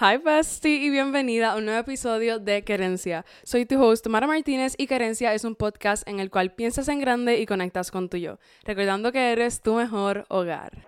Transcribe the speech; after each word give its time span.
Hi 0.00 0.16
bestie 0.16 0.76
y 0.76 0.90
bienvenida 0.90 1.50
a 1.50 1.56
un 1.56 1.64
nuevo 1.64 1.80
episodio 1.80 2.38
de 2.38 2.62
Querencia. 2.62 3.24
Soy 3.42 3.66
tu 3.66 3.82
host 3.82 4.06
Mara 4.06 4.28
Martínez 4.28 4.76
y 4.78 4.86
Querencia 4.86 5.34
es 5.34 5.42
un 5.42 5.56
podcast 5.56 6.06
en 6.06 6.20
el 6.20 6.30
cual 6.30 6.52
piensas 6.52 6.86
en 6.86 7.00
grande 7.00 7.40
y 7.40 7.46
conectas 7.46 7.90
con 7.90 8.08
tu 8.08 8.16
yo, 8.16 8.38
recordando 8.62 9.10
que 9.10 9.32
eres 9.32 9.60
tu 9.60 9.74
mejor 9.74 10.24
hogar. 10.28 10.86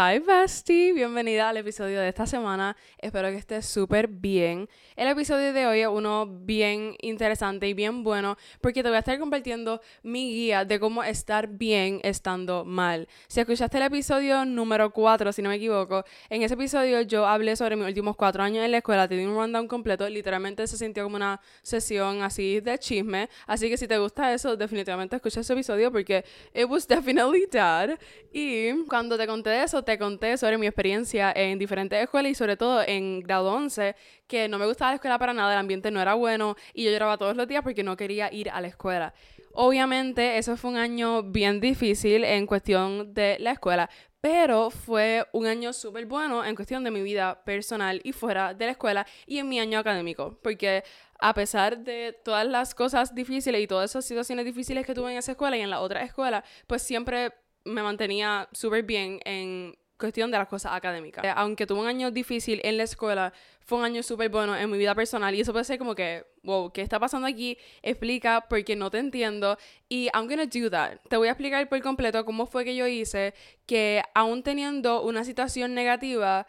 Hi 0.00 0.20
bestie, 0.20 0.92
bienvenida 0.92 1.48
al 1.48 1.56
episodio 1.56 1.98
de 1.98 2.08
esta 2.08 2.24
semana. 2.24 2.76
Espero 2.98 3.30
que 3.30 3.36
estés 3.36 3.66
súper 3.66 4.06
bien. 4.06 4.68
El 4.94 5.08
episodio 5.08 5.52
de 5.52 5.66
hoy 5.66 5.80
es 5.80 5.88
uno 5.88 6.24
bien 6.24 6.94
interesante 7.00 7.66
y 7.66 7.74
bien 7.74 8.04
bueno 8.04 8.36
porque 8.60 8.84
te 8.84 8.90
voy 8.90 8.94
a 8.94 9.00
estar 9.00 9.18
compartiendo 9.18 9.80
mi 10.04 10.32
guía 10.32 10.64
de 10.64 10.78
cómo 10.78 11.02
estar 11.02 11.48
bien 11.48 11.98
estando 12.04 12.64
mal. 12.64 13.08
Si 13.26 13.40
escuchaste 13.40 13.78
el 13.78 13.82
episodio 13.82 14.44
número 14.44 14.92
4, 14.92 15.32
si 15.32 15.42
no 15.42 15.48
me 15.48 15.56
equivoco, 15.56 16.04
en 16.30 16.44
ese 16.44 16.54
episodio 16.54 17.00
yo 17.00 17.26
hablé 17.26 17.56
sobre 17.56 17.74
mis 17.74 17.86
últimos 17.86 18.14
cuatro 18.14 18.44
años 18.44 18.64
en 18.64 18.70
la 18.70 18.76
escuela, 18.76 19.08
te 19.08 19.16
di 19.16 19.24
un 19.24 19.34
rundown 19.34 19.66
completo, 19.66 20.08
literalmente 20.08 20.64
se 20.68 20.76
sintió 20.76 21.02
como 21.02 21.16
una 21.16 21.40
sesión 21.62 22.22
así 22.22 22.60
de 22.60 22.78
chisme. 22.78 23.28
Así 23.48 23.68
que 23.68 23.76
si 23.76 23.88
te 23.88 23.98
gusta 23.98 24.32
eso, 24.32 24.56
definitivamente 24.56 25.16
escucha 25.16 25.40
ese 25.40 25.54
episodio 25.54 25.90
porque 25.90 26.24
it 26.54 26.66
was 26.68 26.86
definitely 26.86 27.48
that. 27.48 27.98
Y 28.32 28.84
cuando 28.84 29.18
te 29.18 29.26
conté 29.26 29.50
de 29.50 29.64
eso, 29.64 29.87
te 29.88 29.98
conté 29.98 30.36
sobre 30.36 30.58
mi 30.58 30.66
experiencia 30.66 31.32
en 31.34 31.58
diferentes 31.58 31.98
escuelas 31.98 32.32
y 32.32 32.34
sobre 32.34 32.58
todo 32.58 32.82
en 32.86 33.20
grado 33.20 33.50
11, 33.54 33.96
que 34.26 34.46
no 34.46 34.58
me 34.58 34.66
gustaba 34.66 34.90
la 34.90 34.96
escuela 34.96 35.18
para 35.18 35.32
nada, 35.32 35.54
el 35.54 35.58
ambiente 35.58 35.90
no 35.90 35.98
era 35.98 36.12
bueno 36.12 36.56
y 36.74 36.84
yo 36.84 36.90
lloraba 36.90 37.16
todos 37.16 37.34
los 37.34 37.48
días 37.48 37.62
porque 37.62 37.82
no 37.82 37.96
quería 37.96 38.30
ir 38.30 38.50
a 38.50 38.60
la 38.60 38.68
escuela. 38.68 39.14
Obviamente, 39.54 40.36
eso 40.36 40.58
fue 40.58 40.72
un 40.72 40.76
año 40.76 41.22
bien 41.22 41.58
difícil 41.58 42.22
en 42.24 42.46
cuestión 42.46 43.14
de 43.14 43.38
la 43.40 43.52
escuela, 43.52 43.88
pero 44.20 44.68
fue 44.68 45.24
un 45.32 45.46
año 45.46 45.72
súper 45.72 46.04
bueno 46.04 46.44
en 46.44 46.54
cuestión 46.54 46.84
de 46.84 46.90
mi 46.90 47.00
vida 47.00 47.42
personal 47.46 48.02
y 48.04 48.12
fuera 48.12 48.52
de 48.52 48.66
la 48.66 48.72
escuela 48.72 49.06
y 49.26 49.38
en 49.38 49.48
mi 49.48 49.58
año 49.58 49.78
académico, 49.78 50.38
porque 50.42 50.84
a 51.18 51.32
pesar 51.32 51.78
de 51.78 52.14
todas 52.22 52.46
las 52.46 52.74
cosas 52.74 53.14
difíciles 53.14 53.62
y 53.62 53.66
todas 53.66 53.88
esas 53.88 54.04
situaciones 54.04 54.44
difíciles 54.44 54.84
que 54.84 54.94
tuve 54.94 55.12
en 55.12 55.16
esa 55.16 55.32
escuela 55.32 55.56
y 55.56 55.62
en 55.62 55.70
la 55.70 55.80
otra 55.80 56.02
escuela, 56.02 56.44
pues 56.66 56.82
siempre 56.82 57.32
me 57.68 57.82
mantenía 57.82 58.48
súper 58.52 58.82
bien 58.82 59.20
en 59.24 59.76
cuestión 59.98 60.30
de 60.30 60.38
las 60.38 60.48
cosas 60.48 60.72
académicas. 60.72 61.24
Eh, 61.24 61.32
aunque 61.34 61.66
tuve 61.66 61.80
un 61.80 61.86
año 61.86 62.10
difícil 62.10 62.60
en 62.62 62.76
la 62.76 62.84
escuela, 62.84 63.32
fue 63.60 63.78
un 63.78 63.84
año 63.84 64.02
súper 64.02 64.30
bueno 64.30 64.56
en 64.56 64.70
mi 64.70 64.78
vida 64.78 64.94
personal 64.94 65.34
y 65.34 65.40
eso 65.40 65.52
puede 65.52 65.64
ser 65.64 65.78
como 65.78 65.94
que, 65.94 66.24
wow, 66.42 66.72
¿qué 66.72 66.82
está 66.82 66.98
pasando 67.00 67.26
aquí? 67.26 67.58
Explica 67.82 68.46
porque 68.48 68.76
no 68.76 68.90
te 68.90 68.98
entiendo 68.98 69.58
y 69.88 70.08
I'm 70.14 70.28
gonna 70.28 70.46
do 70.46 70.70
that. 70.70 71.00
Te 71.08 71.16
voy 71.16 71.28
a 71.28 71.32
explicar 71.32 71.68
por 71.68 71.82
completo 71.82 72.24
cómo 72.24 72.46
fue 72.46 72.64
que 72.64 72.76
yo 72.76 72.86
hice 72.86 73.34
que 73.66 74.02
aún 74.14 74.42
teniendo 74.42 75.02
una 75.02 75.24
situación 75.24 75.74
negativa, 75.74 76.46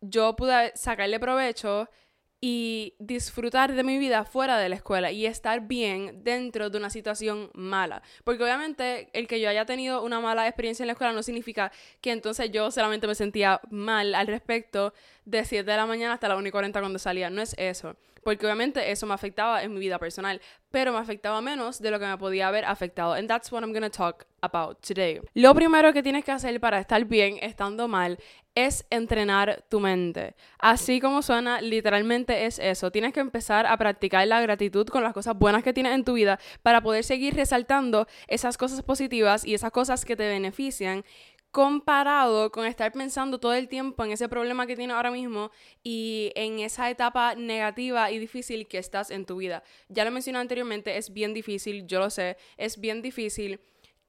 yo 0.00 0.34
pude 0.34 0.72
sacarle 0.74 1.20
provecho 1.20 1.88
y 2.48 2.94
disfrutar 3.00 3.74
de 3.74 3.82
mi 3.82 3.98
vida 3.98 4.24
fuera 4.24 4.56
de 4.56 4.68
la 4.68 4.76
escuela 4.76 5.10
y 5.10 5.26
estar 5.26 5.62
bien 5.62 6.22
dentro 6.22 6.70
de 6.70 6.78
una 6.78 6.90
situación 6.90 7.50
mala. 7.54 8.02
Porque 8.22 8.44
obviamente 8.44 9.08
el 9.14 9.26
que 9.26 9.40
yo 9.40 9.48
haya 9.48 9.66
tenido 9.66 10.04
una 10.04 10.20
mala 10.20 10.46
experiencia 10.46 10.84
en 10.84 10.86
la 10.86 10.92
escuela 10.92 11.12
no 11.12 11.24
significa 11.24 11.72
que 12.00 12.12
entonces 12.12 12.52
yo 12.52 12.70
solamente 12.70 13.08
me 13.08 13.16
sentía 13.16 13.60
mal 13.68 14.14
al 14.14 14.28
respecto 14.28 14.94
de 15.24 15.44
7 15.44 15.68
de 15.68 15.76
la 15.76 15.86
mañana 15.86 16.14
hasta 16.14 16.28
la 16.28 16.36
1 16.36 16.46
y 16.46 16.50
40 16.52 16.78
cuando 16.78 17.00
salía. 17.00 17.30
No 17.30 17.42
es 17.42 17.52
eso. 17.58 17.96
Porque 18.26 18.44
obviamente 18.44 18.90
eso 18.90 19.06
me 19.06 19.14
afectaba 19.14 19.62
en 19.62 19.72
mi 19.72 19.78
vida 19.78 20.00
personal, 20.00 20.40
pero 20.72 20.92
me 20.92 20.98
afectaba 20.98 21.40
menos 21.40 21.80
de 21.80 21.92
lo 21.92 22.00
que 22.00 22.06
me 22.06 22.18
podía 22.18 22.48
haber 22.48 22.64
afectado. 22.64 23.12
And 23.12 23.28
that's 23.28 23.52
what 23.52 23.62
I'm 23.62 23.72
gonna 23.72 23.88
talk 23.88 24.26
about 24.40 24.84
today. 24.84 25.20
Lo 25.34 25.54
primero 25.54 25.92
que 25.92 26.02
tienes 26.02 26.24
que 26.24 26.32
hacer 26.32 26.58
para 26.58 26.80
estar 26.80 27.04
bien 27.04 27.38
estando 27.40 27.86
mal 27.86 28.18
es 28.56 28.84
entrenar 28.90 29.64
tu 29.68 29.78
mente. 29.78 30.34
Así 30.58 30.98
como 30.98 31.22
suena, 31.22 31.60
literalmente 31.60 32.46
es 32.46 32.58
eso. 32.58 32.90
Tienes 32.90 33.12
que 33.12 33.20
empezar 33.20 33.64
a 33.64 33.76
practicar 33.76 34.26
la 34.26 34.40
gratitud 34.40 34.88
con 34.88 35.04
las 35.04 35.12
cosas 35.12 35.38
buenas 35.38 35.62
que 35.62 35.72
tienes 35.72 35.94
en 35.94 36.02
tu 36.02 36.14
vida 36.14 36.40
para 36.62 36.80
poder 36.80 37.04
seguir 37.04 37.36
resaltando 37.36 38.08
esas 38.26 38.58
cosas 38.58 38.82
positivas 38.82 39.44
y 39.44 39.54
esas 39.54 39.70
cosas 39.70 40.04
que 40.04 40.16
te 40.16 40.26
benefician 40.26 41.04
comparado 41.56 42.52
con 42.52 42.66
estar 42.66 42.92
pensando 42.92 43.40
todo 43.40 43.54
el 43.54 43.66
tiempo 43.66 44.04
en 44.04 44.12
ese 44.12 44.28
problema 44.28 44.66
que 44.66 44.76
tienes 44.76 44.94
ahora 44.94 45.10
mismo 45.10 45.50
y 45.82 46.30
en 46.34 46.58
esa 46.58 46.90
etapa 46.90 47.34
negativa 47.34 48.10
y 48.10 48.18
difícil 48.18 48.68
que 48.68 48.76
estás 48.76 49.10
en 49.10 49.24
tu 49.24 49.36
vida. 49.36 49.62
Ya 49.88 50.04
lo 50.04 50.10
mencioné 50.10 50.38
anteriormente, 50.38 50.98
es 50.98 51.14
bien 51.14 51.32
difícil, 51.32 51.86
yo 51.86 51.98
lo 51.98 52.10
sé, 52.10 52.36
es 52.58 52.78
bien 52.78 53.00
difícil 53.00 53.58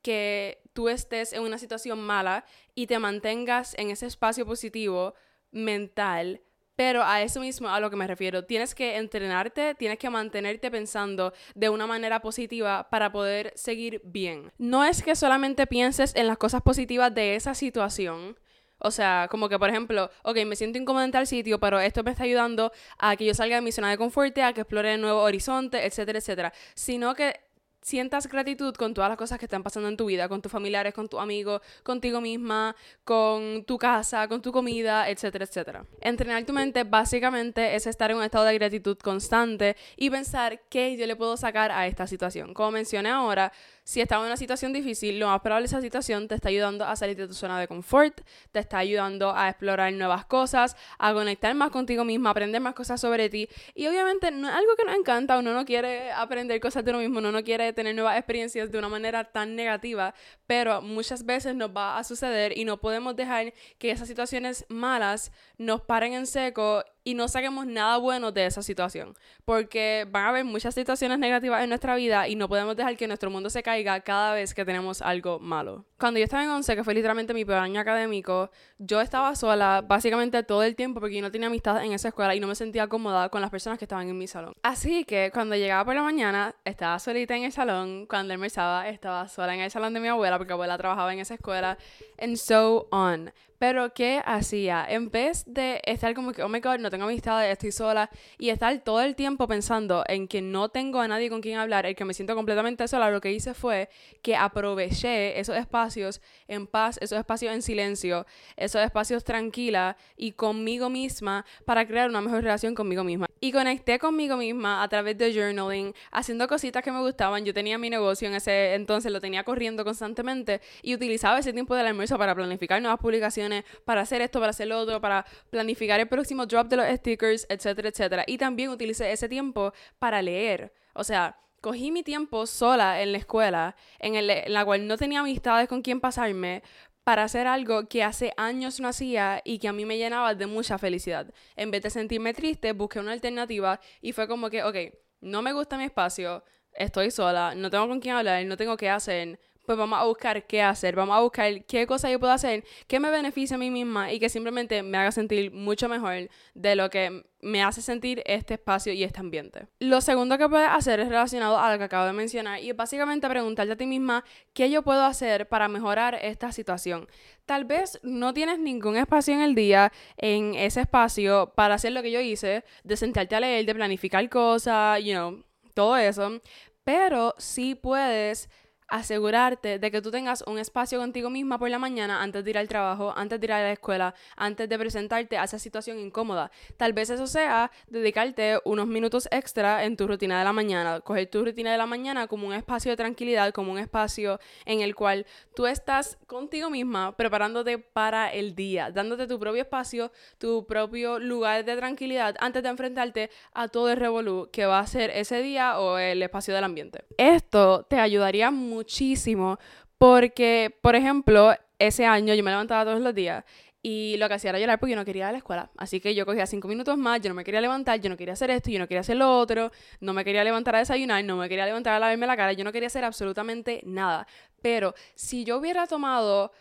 que 0.02 0.62
tú 0.74 0.90
estés 0.90 1.31
en 1.31 1.41
una 1.41 1.58
situación 1.58 2.02
mala 2.02 2.44
y 2.75 2.88
te 2.88 3.00
mantengas 3.00 3.75
en 3.78 3.91
ese 3.91 4.08
espacio 4.08 4.46
positivo 4.46 5.14
mental 5.52 6.41
pero 6.78 7.04
a 7.04 7.24
eso 7.24 7.42
mismo 7.42 7.68
a 7.68 7.80
lo 7.82 7.90
que 7.90 7.96
me 7.98 8.08
refiero. 8.08 8.46
Tienes 8.46 8.76
que 8.76 8.98
entrenarte, 8.98 9.76
tienes 9.76 9.98
que 9.98 10.10
mantenerte 10.12 10.72
pensando 10.72 11.34
de 11.56 11.70
una 11.70 11.88
manera 11.88 12.22
positiva 12.22 12.88
para 12.90 13.12
poder 13.12 13.52
seguir 13.56 14.00
bien. 14.06 14.52
No 14.60 14.86
es 14.86 15.02
que 15.02 15.16
solamente 15.16 15.66
pienses 15.66 16.16
en 16.16 16.28
las 16.28 16.38
cosas 16.38 16.62
positivas 16.62 17.14
de 17.14 17.36
esa 17.36 17.56
situación. 17.56 18.38
O 18.78 18.92
sea, 18.92 19.28
como 19.32 19.50
que 19.50 19.58
por 19.58 19.70
ejemplo, 19.70 20.12
ok, 20.22 20.38
me 20.46 20.56
siento 20.56 20.78
incómodo 20.78 21.04
en 21.04 21.12
tal 21.12 21.26
sitio, 21.26 21.60
pero 21.60 21.80
esto 21.80 22.04
me 22.04 22.12
está 22.12 22.26
ayudando 22.26 22.72
a 23.00 23.16
que 23.16 23.26
yo 23.26 23.34
salga 23.34 23.56
de 23.56 23.64
mi 23.64 23.72
zona 23.72 23.90
de 23.90 23.98
confort, 23.98 24.38
a 24.38 24.54
que 24.54 24.62
explore 24.62 25.00
nuevos 25.00 25.24
horizontes, 25.24 25.84
etcétera, 25.84 26.20
etcétera. 26.20 26.54
Sino 26.76 27.16
que 27.16 27.40
sientas 27.88 28.28
gratitud 28.28 28.75
con 28.75 28.94
todas 28.94 29.09
las 29.09 29.18
cosas 29.18 29.40
que 29.40 29.46
están 29.46 29.64
pasando 29.64 29.88
en 29.88 29.96
tu 29.96 30.08
vida, 30.08 30.28
con 30.28 30.42
tus 30.42 30.52
familiares, 30.52 30.94
con 30.94 31.08
tus 31.08 31.22
amigos, 31.22 31.62
contigo 31.84 32.20
misma, 32.20 32.75
con 33.06 33.64
tu 33.64 33.78
casa, 33.78 34.28
con 34.28 34.42
tu 34.42 34.52
comida, 34.52 35.09
etcétera, 35.09 35.46
etcétera. 35.46 35.86
Entrenar 36.02 36.44
tu 36.44 36.52
mente 36.52 36.84
básicamente 36.84 37.78
es 37.78 37.88
estar 37.88 38.12
en 38.12 38.18
un 38.18 38.24
estado 38.24 38.44
de 38.44 38.56
gratitud 38.56 38.97
constante 38.97 39.78
y 39.96 40.09
pensar 40.09 40.64
qué 40.70 40.97
yo 40.97 41.08
le 41.08 41.16
puedo 41.16 41.38
sacar 41.38 41.72
a 41.72 41.88
esta 41.88 42.08
situación. 42.08 42.53
Como 42.53 42.72
mencioné 42.72 43.08
ahora, 43.08 43.53
si 43.86 44.02
estás 44.02 44.20
en 44.20 44.26
una 44.26 44.36
situación 44.36 44.74
difícil, 44.74 45.18
lo 45.18 45.28
más 45.28 45.40
probable 45.40 45.68
esa 45.68 45.80
situación 45.80 46.28
te 46.28 46.36
está 46.36 46.50
ayudando 46.50 46.84
a 46.84 46.94
salir 46.97 47.16
de 47.16 47.26
tu 47.26 47.34
zona 47.34 47.58
de 47.58 47.70
confort, 47.70 48.20
te 48.52 48.59
está 48.59 48.80
ayudando 48.80 49.34
a 49.34 49.47
explorar 49.47 49.94
nuevas 49.94 50.26
cosas, 50.26 50.76
a 51.00 51.14
conectar 51.14 51.56
más 51.56 51.70
contigo 51.70 52.03
misma, 52.03 52.31
aprender 52.31 52.59
más 52.59 52.74
cosas 52.74 53.00
sobre 53.00 53.30
ti. 53.30 53.47
Y 53.76 53.88
obviamente 53.88 54.30
no 54.30 54.50
es 54.50 54.53
algo 54.53 54.76
que 54.76 54.84
nos 54.84 54.94
encanta, 54.94 55.40
uno 55.40 55.53
no 55.53 55.64
quiere 55.64 56.12
aprender 56.12 56.59
cosas 56.59 56.84
de 56.84 56.92
uno 56.92 57.00
mismo, 57.00 57.20
uno 57.20 57.31
no 57.31 57.42
quiere 57.46 57.72
tener 57.78 57.94
nuevas 57.94 58.18
experiencias 58.18 58.72
de 58.72 58.80
una 58.80 58.90
manera 58.90 59.24
tan 59.24 59.56
negativa, 59.56 60.16
pero 60.48 60.82
muchas 60.82 61.24
veces 61.24 61.56
nos 61.56 61.70
va 61.70 62.00
a 62.00 62.04
suceder 62.04 62.58
y 62.58 62.66
no 62.66 62.78
podemos 62.78 63.16
dejar 63.16 63.54
que 63.78 63.92
esas 63.92 64.08
situaciones 64.08 64.66
malas 64.68 65.32
nos 65.60 65.82
paren 65.82 66.14
en 66.14 66.26
seco 66.26 66.84
y 67.07 67.13
no 67.13 67.29
saquemos 67.29 67.66
nada 67.66 67.95
bueno 68.00 68.34
de 68.34 68.45
esa 68.47 68.62
situación. 68.62 69.16
Porque 69.45 70.06
van 70.12 70.25
a 70.25 70.29
haber 70.29 70.44
muchas 70.44 70.75
situaciones 70.75 71.19
negativas 71.19 71.63
en 71.63 71.69
nuestra 71.69 71.95
vida 71.95 72.28
y 72.28 72.35
no 72.35 72.50
podemos 72.50 72.75
dejar 72.75 72.97
que 72.97 73.07
nuestro 73.07 73.29
mundo 73.29 73.50
se 73.50 73.63
caiga 73.63 74.01
cada 74.01 74.34
vez 74.34 74.53
que 74.53 74.66
tenemos 74.66 75.01
algo 75.01 75.40
malo. 75.40 75.85
Cuando 75.97 76.19
yo 76.19 76.25
estaba 76.25 76.44
en 76.44 76.50
11, 76.50 76.75
que 76.75 76.84
fue 76.84 76.94
literalmente 76.94 77.34
mi 77.34 77.46
peor 77.46 77.59
año 77.59 77.79
académico, 77.79 78.51
yo 78.78 79.00
estaba 79.00 79.34
sola 79.38 79.85
básicamente 79.88 80.44
todo 80.44 80.63
el 80.63 80.75
tiempo 80.75 81.00
porque 81.00 81.16
yo 81.16 81.22
no 81.22 81.31
tenía 81.31 81.47
amistad 81.47 81.81
en 81.81 81.94
esa 81.94 82.09
escuela 82.09 82.35
y 82.35 82.41
no 82.41 82.47
me 82.47 82.56
sentía 82.56 82.88
cómoda 82.88 83.29
con 83.29 83.40
las 83.40 83.51
personas 83.51 83.79
que 83.79 83.85
estaban 83.85 84.09
en 84.09 84.17
mi 84.17 84.28
salón. 84.28 84.51
Así 84.62 85.06
que 85.06 85.31
cuando 85.34 85.56
llegaba 85.56 85.85
por 85.85 85.96
la 85.96 86.03
mañana, 86.03 86.56
estaba 86.66 87.00
solita 87.00 87.38
en 87.38 87.46
el 87.46 87.53
salón. 87.53 88.06
Cuando 88.06 88.34
almorzaba, 88.34 88.90
estaba 88.90 89.29
sola 89.29 89.56
en 89.56 89.62
el 89.62 89.72
salón 89.72 89.94
de 89.94 90.01
mi 90.01 90.09
abuela 90.09 90.38
porque 90.38 90.51
abuela 90.51 90.78
trabajaba 90.78 91.13
en 91.13 91.19
esa 91.19 91.35
escuela. 91.35 91.78
And 92.19 92.35
so 92.35 92.90
on. 92.91 93.31
Pero, 93.59 93.91
¿qué 93.94 94.22
hacía? 94.23 94.85
En 94.88 95.09
vez 95.09 95.44
de 95.47 95.81
estar 95.85 96.13
como 96.13 96.31
que, 96.31 96.44
oh 96.44 96.50
my 96.50 96.59
god, 96.59 96.78
no 96.78 96.91
tengo 96.91 97.06
amistades, 97.06 97.51
estoy 97.51 97.72
sola, 97.72 98.12
y 98.38 98.50
estar 98.50 98.78
todo 98.84 99.01
el 99.01 99.16
tiempo 99.16 99.47
pensando 99.47 100.03
en 100.07 100.28
que 100.28 100.41
no 100.41 100.69
tengo 100.69 101.00
a 101.00 101.07
nadie 101.07 101.29
con 101.29 101.41
quien 101.41 101.57
hablar, 101.57 101.88
el 101.88 101.96
que 101.96 102.06
me 102.06 102.13
siento 102.13 102.35
completamente 102.35 102.88
sola, 102.88 103.09
lo 103.09 103.19
que 103.19 103.31
hice 103.31 103.56
fue 103.56 103.90
que 104.22 104.35
aproveché 104.35 105.40
esos 105.40 105.58
espacios 105.58 106.22
en 106.47 106.67
paz, 106.67 106.99
esos 107.02 107.17
espacios 107.17 107.52
en 107.53 107.64
silencio, 107.64 108.28
esos 108.58 108.82
espacios 108.82 109.23
tranquila 109.23 109.97
y 110.16 110.34
conmigo 110.34 110.90
misma 110.90 111.43
para 111.66 111.87
crear 111.87 112.09
una 112.09 112.22
mejor 112.22 112.43
relación 112.43 112.76
conmigo 112.76 113.03
misma. 113.03 113.26
Y 113.40 113.52
conecté 113.52 113.97
conmigo 113.97 114.37
misma 114.37 114.84
a 114.84 114.87
través 114.87 115.17
de 115.17 115.34
journaling, 115.34 115.96
haciendo 116.11 116.47
cositas 116.47 116.84
que 116.84 116.91
me 116.91 116.99
gustaban. 116.99 117.43
Yo 117.43 117.53
tenía 117.53 117.78
mi 117.78 117.90
negocio 117.90 118.28
en 118.28 118.35
ese 118.35 118.76
entonces, 118.76 119.11
lo 119.11 119.20
tenía 119.20 119.43
corriendo 119.43 119.84
constantemente 119.84 120.61
y 120.84 120.93
utilizaba 120.93 121.40
ese 121.40 121.53
tiempo 121.53 121.76
del 121.76 121.87
almuerzo 121.87 122.17
para 122.17 122.35
planificar 122.35 122.82
nuevas 122.82 122.99
publicaciones 122.99 123.47
para 123.85 124.02
hacer 124.02 124.22
esto, 124.22 124.40
para 124.40 124.52
hacer 124.52 124.67
lo 124.67 124.79
otro, 124.79 125.02
para 125.02 125.26
planificar 125.49 125.99
el 125.99 126.08
próximo 126.08 126.46
drop 126.46 126.67
de 126.67 126.78
los 126.78 126.88
stickers, 126.88 127.46
etcétera, 127.49 127.90
etcétera. 127.90 128.23
Y 128.28 128.38
también 128.38 128.70
utilicé 128.70 129.11
ese 129.11 129.29
tiempo 129.29 129.73
para 129.99 130.22
leer. 130.22 130.73
O 130.94 131.03
sea, 131.03 131.38
cogí 131.61 131.91
mi 131.91 132.03
tiempo 132.03 132.46
sola 132.46 133.02
en 133.02 133.11
la 133.11 133.17
escuela, 133.17 133.76
en, 133.99 134.16
en 134.16 134.53
la 134.53 134.66
cual 134.66 134.88
no 134.88 134.97
tenía 134.97 135.20
amistades 135.20 135.67
con 135.67 135.82
quien 135.82 135.99
pasarme, 135.99 136.64
para 137.08 137.23
hacer 137.23 137.47
algo 137.47 137.88
que 137.88 138.03
hace 138.03 138.34
años 138.35 138.82
no 138.82 138.90
hacía 138.90 139.41
y 139.46 139.59
que 139.59 139.70
a 139.70 139.73
mí 139.73 139.85
me 139.85 139.97
llenaba 139.97 140.35
de 140.35 140.46
mucha 140.46 140.78
felicidad. 140.78 141.34
En 141.55 141.72
vez 141.72 141.82
de 141.82 141.90
sentirme 141.90 142.34
triste, 142.34 142.73
busqué 142.73 142.99
una 142.99 143.14
alternativa 143.14 143.79
y 144.02 144.11
fue 144.11 144.28
como 144.28 144.49
que, 144.49 144.61
ok, 144.61 144.76
no 145.22 145.41
me 145.41 145.53
gusta 145.53 145.78
mi 145.78 145.85
espacio, 145.85 146.44
estoy 146.73 147.09
sola, 147.11 147.55
no 147.55 147.70
tengo 147.70 147.88
con 147.88 148.02
quién 148.02 148.16
hablar, 148.16 148.46
no 148.46 148.58
tengo 148.58 148.76
qué 148.76 148.90
hacer, 148.90 149.40
pues 149.67 149.78
vamos 149.78 149.99
a 149.99 150.05
buscar 150.05 150.47
qué 150.47 150.61
hacer, 150.61 150.96
vamos 150.96 151.17
a 151.17 151.19
buscar 151.19 151.66
qué 151.66 151.85
cosa 151.85 152.09
yo 152.09 152.22
puedo 152.22 152.31
hacer 152.31 152.64
que 152.87 153.02
me 153.02 153.11
beneficie 153.11 153.55
a 153.55 153.58
mí 153.58 153.69
misma 153.69 154.14
y 154.14 154.17
que 154.17 154.29
simplemente 154.29 154.81
me 154.81 154.97
haga 154.97 155.11
sentir 155.11 155.52
mucho 155.52 155.90
mejor 155.90 156.29
de 156.53 156.75
lo 156.78 156.90
que 156.90 157.25
me 157.41 157.61
hace 157.61 157.81
sentir 157.81 158.23
este 158.25 158.53
espacio 158.53 158.93
y 158.93 159.03
este 159.03 159.19
ambiente. 159.19 159.67
Lo 159.79 159.99
segundo 159.99 160.37
que 160.37 160.47
puedes 160.47 160.69
hacer 160.69 161.02
es 161.02 161.09
relacionado 161.09 161.59
a 161.59 161.69
lo 161.69 161.78
que 161.78 161.84
acabo 161.84 162.05
de 162.05 162.14
mencionar 162.14 162.61
y 162.61 162.72
básicamente 162.72 163.28
preguntarte 163.28 163.73
a 163.73 163.75
ti 163.75 163.85
misma 163.85 164.23
qué 164.53 164.69
yo 164.69 164.84
puedo 164.84 165.03
hacer 165.03 165.49
para 165.49 165.67
mejorar 165.67 166.17
esta 166.22 166.53
situación. 166.53 167.05
Tal 167.46 167.66
vez 167.66 167.99
no 168.03 168.34
tienes 168.34 168.59
ningún 168.59 168.96
espacio 168.96 169.34
en 169.34 169.41
el 169.41 169.53
día, 169.53 169.91
en 170.16 170.55
ese 170.55 170.79
espacio, 170.79 171.52
para 171.58 171.75
hacer 171.75 171.91
lo 171.91 172.02
que 172.02 172.11
yo 172.11 172.22
hice, 172.22 172.63
de 172.85 172.96
sentarte 172.96 173.35
a 173.35 173.41
leer, 173.41 173.66
de 173.66 173.75
planificar 173.75 174.29
cosas, 174.29 175.03
you 175.03 175.11
know, 175.11 175.43
todo 175.73 175.97
eso, 175.97 176.40
pero 176.85 177.35
sí 177.37 177.75
puedes 177.75 178.49
asegurarte 178.87 179.79
de 179.79 179.91
que 179.91 180.01
tú 180.01 180.11
tengas 180.11 180.43
un 180.47 180.59
espacio 180.59 180.99
contigo 180.99 181.29
misma 181.29 181.59
por 181.59 181.69
la 181.69 181.79
mañana 181.79 182.22
antes 182.22 182.43
de 182.43 182.49
ir 182.51 182.57
al 182.57 182.67
trabajo, 182.67 183.13
antes 183.16 183.39
de 183.39 183.45
ir 183.45 183.51
a 183.51 183.61
la 183.61 183.72
escuela, 183.72 184.16
antes 184.35 184.69
de 184.69 184.79
presentarte 184.79 185.37
a 185.37 185.43
esa 185.43 185.59
situación 185.59 185.99
incómoda. 185.99 186.51
Tal 186.78 186.93
vez 186.93 187.09
eso 187.09 187.28
sea 187.28 187.72
dedicarte 187.87 188.59
unos 188.63 188.87
minutos 188.87 189.28
extra 189.31 189.84
en 189.84 189.97
tu 189.97 190.07
rutina 190.07 190.39
de 190.39 190.45
la 190.45 190.53
mañana, 190.53 191.01
coger 191.01 191.29
tu 191.29 191.43
rutina 191.43 191.72
de 191.72 191.78
la 191.78 191.85
mañana 191.85 192.28
como 192.28 192.47
un 192.47 192.53
espacio 192.53 192.91
de 192.91 192.97
tranquilidad, 192.97 193.51
como 193.51 193.72
un 193.72 193.79
espacio 193.79 194.39
en 194.66 194.81
el 194.81 194.95
cual 194.95 195.25
tú 195.53 195.67
estás 195.67 196.17
contigo 196.28 196.69
misma 196.69 197.16
preparándote 197.16 197.78
para 197.78 198.31
el 198.31 198.55
día, 198.55 198.91
dándote 198.91 199.28
tu 199.28 199.39
propio 199.39 199.61
espacio, 199.61 200.11
tu 200.37 200.66
propio 200.66 201.19
lugar 201.19 201.66
de 201.66 201.75
tranquilidad 201.75 202.35
antes 202.39 202.63
de 202.63 202.69
enfrentarte 202.69 203.29
a 203.53 203.67
todo 203.67 203.89
el 203.89 203.97
revolú 203.97 204.49
que 204.51 204.66
va 204.66 204.79
a 204.79 204.87
ser 204.87 205.09
ese 205.09 205.41
día 205.41 205.79
o 205.79 205.97
el 205.97 206.22
espacio 206.23 206.53
del 206.53 206.63
ambiente. 206.63 207.03
Esto 207.17 207.85
te 207.89 207.99
ayudaría 207.99 208.49
mucho 208.51 208.77
muchísimo 208.78 209.58
porque, 209.97 210.78
por 210.82 210.96
ejemplo, 210.96 211.53
ese 211.79 212.06
año 212.06 212.34
yo 212.34 212.44
me 212.44 212.52
levantaba 212.52 212.85
todos 212.85 213.02
los 213.02 213.14
días 213.14 213.44
y 213.82 214.18
lo 214.18 214.28
que 214.28 214.35
hacía 214.35 214.50
era 214.50 214.59
llorar 214.59 214.79
porque 214.79 214.91
yo 214.91 214.96
no 214.97 215.06
quería 215.06 215.26
ir 215.26 215.29
a 215.29 215.32
la 215.32 215.38
escuela. 215.38 215.72
Así 215.78 216.00
que 216.00 216.14
yo 216.14 216.26
cogía 216.26 216.46
cinco 216.46 216.68
minutos 216.68 216.97
más, 216.97 217.22
yo 217.22 217.29
no 217.29 217.35
me 217.35 217.44
quería 217.44 217.62
levantar, 217.62 218.00
yo 218.02 218.09
no 218.09 218.18
quería 218.18 218.34
hacer 218.34 218.50
esto, 218.52 218.70
yo 218.70 218.79
no 218.79 218.88
quería 218.88 219.02
hacer 219.02 219.18
lo 219.18 219.40
otro, 219.40 219.72
no 220.02 220.14
me 220.14 220.24
quería 220.24 220.44
levantar 220.44 220.76
a 220.76 220.79
desayunar, 220.79 221.24
no 221.24 221.38
me 221.38 221.47
quería 221.47 221.66
levantar 221.66 221.94
a 221.94 222.00
lavarme 222.00 222.28
la 222.28 222.35
cara, 222.35 222.53
yo 222.53 222.64
no 222.64 222.72
quería 222.72 222.88
hacer 222.88 223.03
absolutamente 223.03 223.82
nada. 223.85 224.28
Pero 224.62 224.94
si 225.16 225.44
yo 225.44 225.58
hubiera 225.58 225.88
tomado 225.88 226.52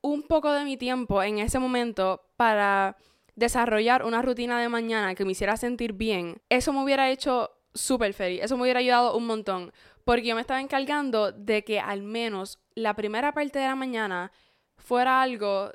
un 0.00 0.22
poco 0.22 0.52
de 0.52 0.64
mi 0.64 0.76
tiempo 0.76 1.22
en 1.22 1.38
ese 1.38 1.58
momento 1.58 2.22
para 2.36 2.96
desarrollar 3.34 4.04
una 4.04 4.22
rutina 4.22 4.60
de 4.60 4.68
mañana 4.68 5.14
que 5.14 5.24
me 5.24 5.32
hiciera 5.32 5.56
sentir 5.56 5.92
bien, 5.92 6.40
eso 6.48 6.72
me 6.72 6.82
hubiera 6.82 7.10
hecho 7.10 7.50
súper 7.74 8.12
feliz, 8.12 8.42
eso 8.42 8.56
me 8.56 8.62
hubiera 8.62 8.80
ayudado 8.80 9.16
un 9.16 9.26
montón 9.26 9.72
porque 10.08 10.28
yo 10.28 10.34
me 10.34 10.40
estaba 10.40 10.62
encargando 10.62 11.32
de 11.32 11.64
que 11.64 11.80
al 11.80 12.00
menos 12.00 12.58
la 12.74 12.94
primera 12.94 13.32
parte 13.32 13.58
de 13.58 13.66
la 13.66 13.74
mañana 13.74 14.32
fuera 14.78 15.20
algo 15.20 15.70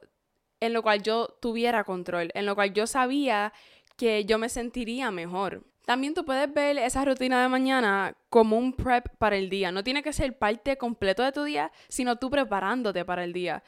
en 0.59 0.73
lo 0.73 0.81
cual 0.81 1.03
yo 1.03 1.27
tuviera 1.39 1.83
control, 1.83 2.31
en 2.33 2.47
lo 2.47 2.55
cual 2.55 2.73
yo 2.73 2.87
sabía 2.87 3.53
que 3.95 4.25
yo 4.25 4.39
me 4.39 4.49
sentiría 4.49 5.11
mejor. 5.11 5.63
También 5.85 6.15
tú 6.15 6.25
puedes 6.25 6.51
ver 6.51 6.79
esa 6.79 7.05
rutina 7.05 7.43
de 7.43 7.47
mañana 7.47 8.17
como 8.31 8.57
un 8.57 8.73
prep 8.73 9.07
para 9.19 9.37
el 9.37 9.51
día. 9.51 9.71
No 9.71 9.83
tiene 9.83 10.01
que 10.01 10.11
ser 10.11 10.35
parte 10.35 10.77
completo 10.79 11.21
de 11.21 11.31
tu 11.31 11.43
día, 11.43 11.71
sino 11.87 12.15
tú 12.15 12.31
preparándote 12.31 13.05
para 13.05 13.23
el 13.23 13.33
día. 13.33 13.61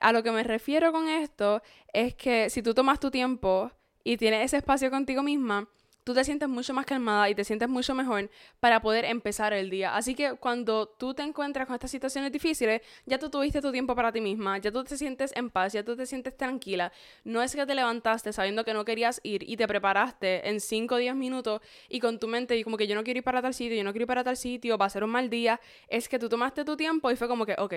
A 0.00 0.12
lo 0.12 0.22
que 0.22 0.30
me 0.30 0.44
refiero 0.44 0.92
con 0.92 1.08
esto 1.08 1.62
es 1.92 2.14
que 2.14 2.48
si 2.48 2.62
tú 2.62 2.74
tomas 2.74 3.00
tu 3.00 3.10
tiempo 3.10 3.72
y 4.04 4.18
tienes 4.18 4.44
ese 4.44 4.58
espacio 4.58 4.88
contigo 4.88 5.24
misma, 5.24 5.66
tú 6.04 6.14
te 6.14 6.24
sientes 6.24 6.48
mucho 6.48 6.74
más 6.74 6.86
calmada 6.86 7.30
y 7.30 7.34
te 7.34 7.44
sientes 7.44 7.68
mucho 7.68 7.94
mejor 7.94 8.30
para 8.60 8.80
poder 8.80 9.04
empezar 9.04 9.52
el 9.52 9.70
día. 9.70 9.94
Así 9.94 10.14
que 10.14 10.34
cuando 10.34 10.86
tú 10.88 11.14
te 11.14 11.22
encuentras 11.22 11.66
con 11.66 11.74
estas 11.74 11.90
situaciones 11.90 12.32
difíciles, 12.32 12.82
ya 13.06 13.18
tú 13.18 13.30
tuviste 13.30 13.60
tu 13.60 13.70
tiempo 13.70 13.94
para 13.94 14.12
ti 14.12 14.20
misma, 14.20 14.58
ya 14.58 14.72
tú 14.72 14.82
te 14.84 14.96
sientes 14.96 15.32
en 15.36 15.50
paz, 15.50 15.72
ya 15.72 15.84
tú 15.84 15.96
te 15.96 16.06
sientes 16.06 16.36
tranquila. 16.36 16.92
No 17.24 17.42
es 17.42 17.54
que 17.54 17.64
te 17.64 17.74
levantaste 17.74 18.32
sabiendo 18.32 18.64
que 18.64 18.74
no 18.74 18.84
querías 18.84 19.20
ir 19.22 19.48
y 19.48 19.56
te 19.56 19.68
preparaste 19.68 20.48
en 20.48 20.60
5 20.60 20.94
o 20.94 20.98
10 20.98 21.14
minutos 21.14 21.60
y 21.88 22.00
con 22.00 22.18
tu 22.18 22.26
mente 22.28 22.56
y 22.56 22.64
como 22.64 22.76
que 22.76 22.86
yo 22.86 22.94
no 22.94 23.04
quiero 23.04 23.18
ir 23.18 23.24
para 23.24 23.40
tal 23.40 23.54
sitio, 23.54 23.76
yo 23.76 23.84
no 23.84 23.92
quiero 23.92 24.04
ir 24.04 24.08
para 24.08 24.24
tal 24.24 24.36
sitio, 24.36 24.76
va 24.76 24.86
a 24.86 24.90
ser 24.90 25.04
un 25.04 25.10
mal 25.10 25.30
día. 25.30 25.60
Es 25.88 26.08
que 26.08 26.18
tú 26.18 26.28
tomaste 26.28 26.64
tu 26.64 26.76
tiempo 26.76 27.10
y 27.10 27.16
fue 27.16 27.28
como 27.28 27.46
que, 27.46 27.54
ok, 27.58 27.74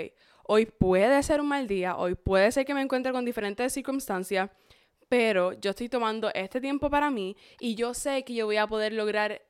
hoy 0.48 0.66
puede 0.66 1.22
ser 1.24 1.42
un 1.42 1.48
mal 1.48 1.68
día, 1.68 1.96
hoy 1.98 2.16
puede 2.16 2.52
ser 2.52 2.66
que 2.66 2.74
me 2.74 2.82
encuentre 2.82 3.12
con 3.12 3.26
diferentes 3.26 3.74
circunstancias 3.74 4.50
pero 5.10 5.54
yo 5.54 5.72
estoy 5.72 5.90
tomando 5.90 6.32
este 6.34 6.62
tiempo 6.62 6.90
para 6.90 7.12
mí 7.12 7.36
y 7.60 7.76
yo 7.76 7.94
sé 7.94 8.24
que 8.24 8.34
yo 8.34 8.46
voy 8.46 8.58
a 8.58 8.68
poder 8.68 8.94
lograr 8.94 9.42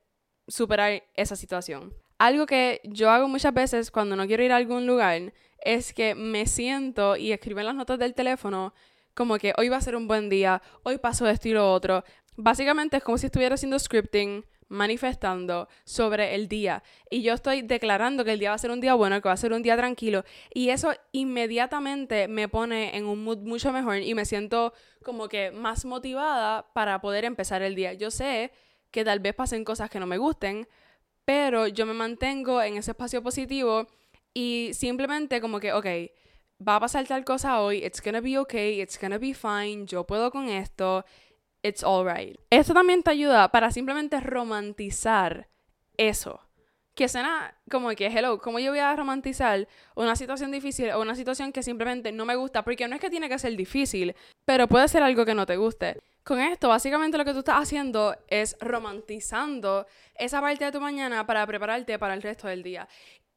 superar 0.48 1.04
esa 1.16 1.36
situación. 1.36 1.94
Algo 2.18 2.46
que 2.46 2.82
yo 2.84 3.10
hago 3.10 3.28
muchas 3.28 3.54
veces 3.54 3.92
cuando 3.92 4.16
no 4.16 4.26
quiero 4.28 4.44
ir 4.44 4.52
a 4.52 4.58
algún 4.58 4.88
lugar 4.88 5.34
es 5.60 5.94
que 5.94 6.16
me 6.16 6.46
siento 6.46 7.18
y 7.18 7.32
escribo 7.32 7.60
en 7.60 7.66
las 7.66 7.76
notas 7.76 8.00
del 8.00 8.14
teléfono 8.14 8.74
como 9.14 9.38
que 9.38 9.54
hoy 9.58 9.70
va 9.70 9.78
a 9.78 9.82
ser 9.82 9.96
un 9.96 10.08
buen 10.08 10.30
día, 10.30 10.62
hoy 10.84 10.98
paso 10.98 11.28
esto 11.28 11.48
y 11.48 11.54
lo 11.54 11.72
otro. 11.72 12.04
Básicamente 12.36 12.98
es 12.98 13.04
como 13.04 13.18
si 13.18 13.28
estuviera 13.28 13.56
haciendo 13.56 13.80
scripting 13.80 14.46
manifestando 14.68 15.68
sobre 15.84 16.36
el 16.36 16.48
día. 16.48 16.84
Y 17.10 17.22
yo 17.22 17.34
estoy 17.34 17.62
declarando 17.62 18.26
que 18.26 18.34
el 18.34 18.40
día 18.40 18.50
va 18.50 18.56
a 18.56 18.60
ser 18.60 18.72
un 18.72 18.82
día 18.82 18.94
bueno, 18.94 19.22
que 19.22 19.30
va 19.30 19.34
a 19.34 19.38
ser 19.38 19.54
un 19.54 19.62
día 19.62 19.78
tranquilo. 19.78 20.24
Y 20.54 20.70
eso 20.70 20.94
inmediatamente 21.12 22.28
me 22.28 22.48
pone 22.48 22.96
en 22.98 23.06
un 23.06 23.24
mood 23.24 23.40
mucho 23.40 23.72
mejor 23.72 23.98
y 23.98 24.14
me 24.16 24.26
siento 24.26 24.74
como 25.04 25.28
que 25.28 25.52
más 25.52 25.86
motivada 25.86 26.74
para 26.74 27.00
poder 27.02 27.26
empezar 27.26 27.62
el 27.62 27.76
día. 27.76 27.94
Yo 27.94 28.12
sé 28.12 28.52
que 28.92 29.04
tal 29.04 29.20
vez 29.20 29.36
pasen 29.36 29.64
cosas 29.64 29.90
que 29.90 30.00
no 30.00 30.08
me 30.08 30.18
gusten, 30.18 30.68
pero 31.26 31.68
yo 31.68 31.86
me 31.86 31.94
mantengo 31.94 32.62
en 32.62 32.78
ese 32.78 32.92
espacio 32.92 33.22
positivo 33.22 33.88
y 34.34 34.72
simplemente 34.74 35.42
como 35.42 35.60
que, 35.60 35.74
ok, 35.74 35.86
va 36.66 36.78
a 36.78 36.80
pasar 36.80 37.06
tal 37.06 37.26
cosa 37.26 37.60
hoy, 37.62 37.84
it's 37.84 38.02
gonna 38.02 38.22
be 38.22 38.38
okay, 38.38 38.82
it's 38.82 39.00
gonna 39.00 39.18
be 39.18 39.34
fine, 39.34 39.86
yo 39.86 40.06
puedo 40.06 40.32
con 40.32 40.48
esto 40.50 41.06
it's 41.66 41.84
alright. 41.84 42.40
Esto 42.50 42.74
también 42.74 43.04
te 43.04 43.12
ayuda 43.12 43.50
para 43.52 43.72
simplemente 43.72 44.20
romantizar 44.20 45.48
eso. 45.98 46.42
Que 46.94 47.10
suena 47.10 47.54
como 47.70 47.90
que, 47.90 48.08
hello, 48.08 48.40
¿cómo 48.40 48.60
yo 48.60 48.72
voy 48.72 48.80
a 48.80 48.96
romantizar 48.96 49.68
una 49.96 50.16
situación 50.16 50.52
difícil 50.52 50.92
o 50.92 51.02
una 51.02 51.16
situación 51.16 51.52
que 51.52 51.62
simplemente 51.62 52.12
no 52.12 52.26
me 52.26 52.36
gusta? 52.36 52.64
Porque 52.64 52.88
no 52.88 52.96
es 52.96 53.02
que 53.02 53.10
tiene 53.10 53.28
que 53.28 53.38
ser 53.38 53.56
difícil, 53.58 54.16
pero 54.46 54.68
puede 54.68 54.88
ser 54.88 55.04
algo 55.04 55.26
que 55.26 55.36
no 55.36 55.46
te 55.46 55.58
guste. 55.58 56.02
Con 56.24 56.40
esto, 56.40 56.70
básicamente 56.70 57.18
lo 57.18 57.26
que 57.26 57.34
tú 57.34 57.40
estás 57.40 57.62
haciendo 57.62 58.16
es 58.28 58.56
romantizando 58.62 59.86
esa 60.16 60.40
parte 60.40 60.66
de 60.66 60.72
tu 60.72 60.80
mañana 60.80 61.26
para 61.26 61.46
prepararte 61.46 62.00
para 62.00 62.14
el 62.14 62.22
resto 62.22 62.48
del 62.48 62.64
día. 62.64 62.88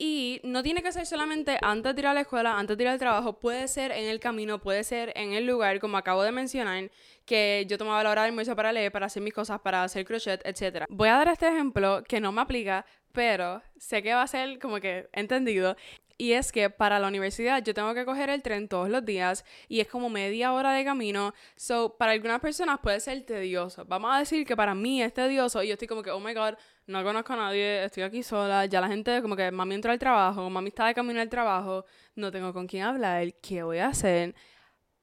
Y 0.00 0.40
no 0.44 0.62
tiene 0.62 0.80
que 0.80 0.92
ser 0.92 1.06
solamente 1.06 1.58
antes 1.60 1.92
de 1.92 2.00
ir 2.00 2.06
a 2.06 2.14
la 2.14 2.20
escuela, 2.20 2.56
antes 2.56 2.76
de 2.76 2.84
ir 2.84 2.88
al 2.88 3.00
trabajo, 3.00 3.40
puede 3.40 3.66
ser 3.66 3.90
en 3.90 4.04
el 4.04 4.20
camino, 4.20 4.60
puede 4.60 4.84
ser 4.84 5.12
en 5.16 5.32
el 5.32 5.44
lugar, 5.44 5.80
como 5.80 5.96
acabo 5.96 6.22
de 6.22 6.30
mencionar, 6.30 6.88
que 7.24 7.66
yo 7.68 7.78
tomaba 7.78 8.04
la 8.04 8.10
hora 8.10 8.22
de 8.22 8.28
almuerzo 8.28 8.54
para 8.54 8.72
leer, 8.72 8.92
para 8.92 9.06
hacer 9.06 9.24
mis 9.24 9.34
cosas, 9.34 9.60
para 9.60 9.82
hacer 9.82 10.04
crochet, 10.04 10.40
etc. 10.44 10.84
Voy 10.88 11.08
a 11.08 11.16
dar 11.16 11.28
este 11.28 11.48
ejemplo 11.48 12.04
que 12.06 12.20
no 12.20 12.30
me 12.30 12.42
aplica, 12.42 12.86
pero 13.12 13.60
sé 13.76 14.00
que 14.00 14.14
va 14.14 14.22
a 14.22 14.28
ser 14.28 14.60
como 14.60 14.78
que 14.78 15.08
entendido. 15.12 15.76
Y 16.16 16.32
es 16.32 16.50
que 16.50 16.68
para 16.68 16.98
la 16.98 17.06
universidad 17.08 17.62
yo 17.62 17.74
tengo 17.74 17.94
que 17.94 18.04
coger 18.04 18.28
el 18.28 18.42
tren 18.42 18.68
todos 18.68 18.88
los 18.88 19.04
días 19.04 19.44
y 19.68 19.78
es 19.80 19.86
como 19.88 20.10
media 20.10 20.52
hora 20.52 20.72
de 20.72 20.84
camino. 20.84 21.32
So, 21.56 21.96
para 21.96 22.12
algunas 22.12 22.40
personas 22.40 22.80
puede 22.80 22.98
ser 22.98 23.24
tedioso. 23.24 23.84
Vamos 23.84 24.14
a 24.14 24.18
decir 24.18 24.44
que 24.44 24.56
para 24.56 24.74
mí 24.74 25.00
es 25.00 25.14
tedioso 25.14 25.62
y 25.62 25.68
yo 25.68 25.74
estoy 25.74 25.86
como 25.86 26.02
que, 26.02 26.10
oh 26.10 26.18
my 26.18 26.34
god, 26.34 26.54
no 26.88 27.04
conozco 27.04 27.34
a 27.34 27.36
nadie, 27.36 27.84
estoy 27.84 28.02
aquí 28.02 28.22
sola. 28.22 28.64
Ya 28.66 28.80
la 28.80 28.88
gente 28.88 29.20
como 29.22 29.36
que 29.36 29.50
mami 29.50 29.74
entró 29.74 29.92
al 29.92 29.98
trabajo, 29.98 30.48
mami 30.48 30.68
está 30.68 30.86
de 30.86 30.94
camino 30.94 31.20
al 31.20 31.28
trabajo, 31.28 31.84
no 32.16 32.32
tengo 32.32 32.52
con 32.52 32.66
quién 32.66 32.84
hablar, 32.84 33.34
¿qué 33.42 33.62
voy 33.62 33.78
a 33.78 33.88
hacer? 33.88 34.34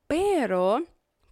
Pero 0.07 0.83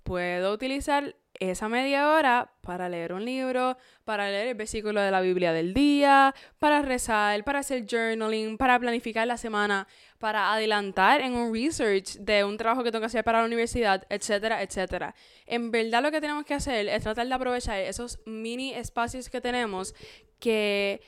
puedo 0.03 0.53
utilizar 0.53 1.15
esa 1.39 1.67
media 1.67 2.11
hora 2.11 2.53
para 2.61 2.87
leer 2.87 3.13
un 3.13 3.25
libro, 3.25 3.77
para 4.05 4.29
leer 4.29 4.49
el 4.49 4.55
versículo 4.55 5.01
de 5.01 5.09
la 5.09 5.21
Biblia 5.21 5.51
del 5.51 5.73
día, 5.73 6.33
para 6.59 6.83
rezar, 6.83 7.43
para 7.43 7.59
hacer 7.59 7.85
journaling, 7.89 8.57
para 8.57 8.79
planificar 8.79 9.25
la 9.25 9.37
semana, 9.37 9.87
para 10.19 10.53
adelantar 10.53 11.21
en 11.21 11.33
un 11.33 11.53
research 11.53 12.17
de 12.19 12.43
un 12.43 12.57
trabajo 12.57 12.83
que 12.83 12.91
tengo 12.91 13.01
que 13.01 13.07
hacer 13.07 13.23
para 13.23 13.39
la 13.39 13.47
universidad, 13.47 14.05
etcétera, 14.09 14.61
etcétera. 14.61 15.15
En 15.47 15.71
verdad 15.71 16.03
lo 16.03 16.11
que 16.11 16.21
tenemos 16.21 16.45
que 16.45 16.53
hacer 16.53 16.87
es 16.87 17.03
tratar 17.03 17.27
de 17.27 17.33
aprovechar 17.33 17.79
esos 17.79 18.19
mini 18.25 18.73
espacios 18.73 19.29
que 19.29 19.41
tenemos 19.41 19.95
que 20.43 20.99